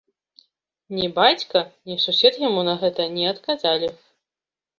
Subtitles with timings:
[0.99, 3.93] Ні бацька, ні сусед яму на гэта не адказалі.